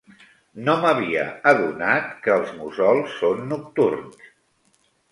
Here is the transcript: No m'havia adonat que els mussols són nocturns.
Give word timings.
No 0.69 0.73
m'havia 0.85 1.25
adonat 1.51 2.09
que 2.25 2.35
els 2.39 2.57
mussols 2.63 3.17
són 3.21 3.47
nocturns. 3.53 4.31